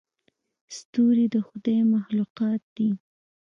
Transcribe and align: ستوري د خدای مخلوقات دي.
ستوري 0.77 1.25
د 1.33 1.35
خدای 1.47 1.79
مخلوقات 1.93 2.61
دي. 2.75 2.89